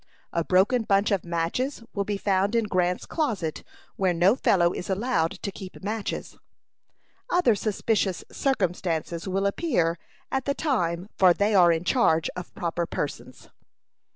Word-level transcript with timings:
A 0.33 0.43
broken 0.43 0.81
bunch 0.81 1.11
of 1.11 1.23
matches 1.23 1.83
will 1.93 2.05
be 2.05 2.17
found 2.17 2.55
in 2.55 2.63
Grant's 2.65 3.05
closet, 3.05 3.63
where 3.97 4.15
no 4.15 4.35
fellow 4.35 4.73
is 4.73 4.89
allowed 4.89 5.29
to 5.43 5.51
keep 5.51 5.83
matches. 5.83 6.39
Other 7.29 7.53
suspicious 7.53 8.23
circumstances 8.31 9.27
will 9.27 9.45
appear 9.45 9.99
at 10.31 10.45
the 10.45 10.55
time 10.55 11.07
for 11.19 11.35
they 11.35 11.53
are 11.53 11.71
in 11.71 11.83
charge 11.83 12.31
of 12.35 12.51
proper 12.55 12.87
persons." 12.87 13.49